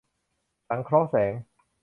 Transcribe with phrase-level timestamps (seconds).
[0.67, 1.33] สังเคราะห์แสง